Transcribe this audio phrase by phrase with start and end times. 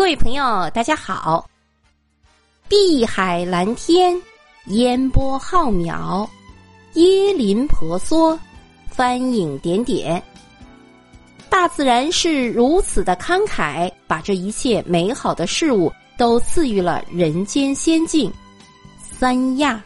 [0.00, 1.46] 各位朋友，大家好。
[2.70, 4.18] 碧海蓝天，
[4.68, 6.26] 烟波浩渺，
[6.94, 8.36] 椰林婆娑，
[8.88, 10.20] 帆影点点。
[11.50, 18.32] 大自然是如此的慷慨，把这一切美好的事物都赐予了人间仙境——
[18.98, 19.84] 三亚。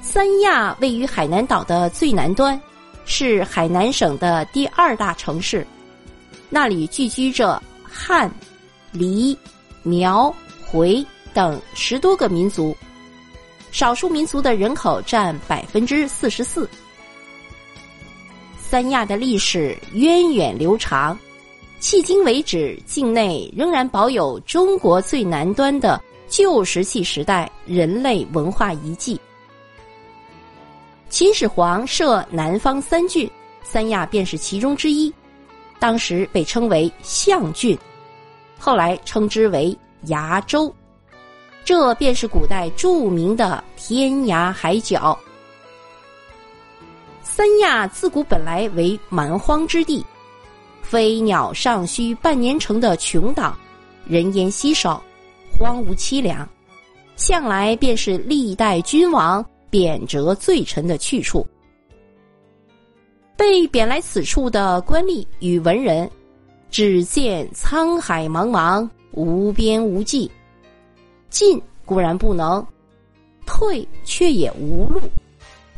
[0.00, 2.58] 三亚位于海南岛的最南端，
[3.04, 5.66] 是海南省的第二大城市，
[6.48, 7.60] 那里聚居着
[7.90, 8.30] 汉、
[8.92, 9.36] 黎、
[9.82, 10.34] 苗、
[10.66, 12.76] 回等十多个民族，
[13.72, 16.68] 少数民族的人口占百分之四十四。
[18.56, 21.18] 三亚的历史源远流长，
[21.80, 29.18] 迄今为止，境内仍然保有中国最南端的旧石器时代人类文化遗迹。
[31.08, 33.30] 秦始皇设南方三郡，
[33.62, 35.10] 三亚便是其中之一，
[35.78, 37.78] 当时被称为象郡，
[38.58, 40.74] 后来称之为崖州，
[41.64, 45.18] 这便是古代著名的天涯海角。
[47.22, 50.04] 三亚自古本来为蛮荒之地，
[50.82, 53.56] 飞鸟尚需半年成的穷岛，
[54.04, 55.00] 人烟稀少，
[55.56, 56.48] 荒芜凄凉，
[57.14, 61.46] 向来便是历代君王贬谪罪臣的去处。
[63.48, 66.08] 被贬来此处的官吏与文人，
[66.70, 70.30] 只见沧海茫茫，无边无际，
[71.30, 72.62] 进固然不能，
[73.46, 75.00] 退却也无路，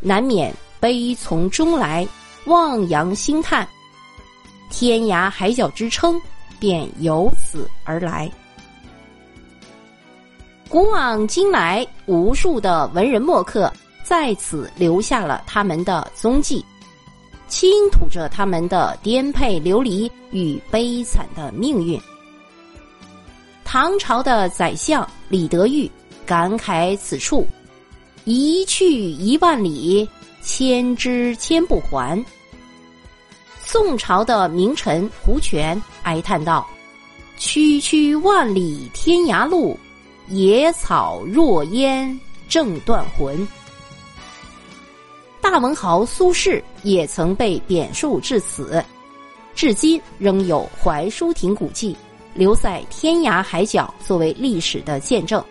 [0.00, 0.52] 难免。
[0.80, 2.04] 悲从中来，
[2.46, 3.68] 望洋兴叹，
[4.68, 6.20] 天涯海角之称
[6.58, 8.28] 便由此而来。
[10.68, 16.64] 古往今来，无数的文人墨客在此留下了他们的踪迹，
[17.50, 22.00] 倾吐着他们的颠沛流离与悲惨的命运。
[23.62, 25.90] 唐朝的宰相李德裕
[26.24, 27.46] 感慨此处
[28.24, 30.08] ：“一去一万里。”
[30.42, 32.18] 千之千不还。
[33.62, 36.66] 宋朝的名臣胡权哀叹道
[37.36, 39.78] ：“区区万里天涯路，
[40.28, 42.18] 野草若烟
[42.48, 43.46] 正断魂。”
[45.50, 48.80] 大文豪苏轼也曾被贬黜至此，
[49.52, 51.96] 至今仍有槐树亭古迹
[52.34, 55.44] 留在天涯海角，作为历史的见证。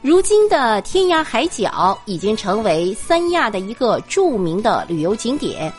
[0.00, 5.70] 如今的天涯海角已经成为三亚的一个著名的旅游景点。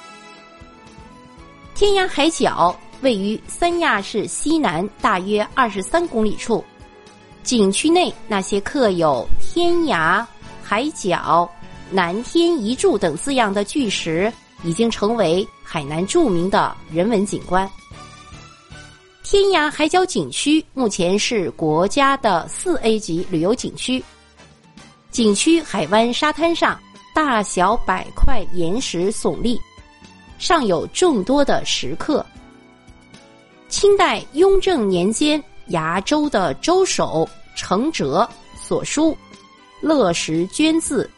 [1.74, 6.64] 天涯海角位于三亚市西南大约二十三公里处，
[7.42, 10.24] 景区内那些刻有“天涯
[10.62, 11.50] 海角
[11.92, 14.32] ”“南天一柱”等字样的巨石，
[14.64, 17.70] 已经成为海南著名的人文景观。
[19.24, 24.04] 天涯海角景区目前是国家的四 A 级旅游景区。
[25.12, 26.80] 景区海湾沙滩上，
[27.14, 29.60] 大小百块岩石耸立，
[30.38, 32.26] 上有众多的石刻。
[33.68, 39.18] 清代雍正年间，崖州的州守程哲所书
[39.82, 41.10] “乐石捐字，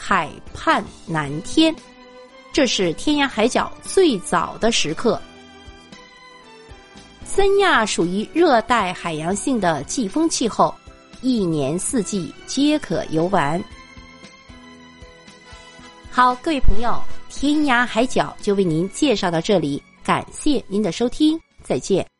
[0.00, 1.74] 海畔南天”，
[2.52, 5.20] 这是天涯海角最早的时刻。
[7.24, 10.72] 三亚属于热带海洋性的季风气候。
[11.20, 13.60] 一年四季皆可游玩。
[16.12, 16.96] 好，各位朋友，
[17.28, 22.17] 天涯海角就为您介绍到这里，感谢您的收听，再见。